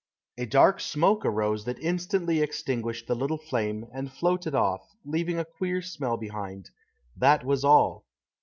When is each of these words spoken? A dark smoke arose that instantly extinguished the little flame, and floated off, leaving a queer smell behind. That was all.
A 0.39 0.47
dark 0.47 0.79
smoke 0.79 1.23
arose 1.27 1.63
that 1.65 1.77
instantly 1.77 2.41
extinguished 2.41 3.05
the 3.05 3.13
little 3.13 3.37
flame, 3.37 3.85
and 3.93 4.11
floated 4.11 4.55
off, 4.55 4.81
leaving 5.05 5.37
a 5.37 5.45
queer 5.45 5.83
smell 5.83 6.17
behind. 6.17 6.71
That 7.15 7.45
was 7.45 7.63
all. 7.63 8.03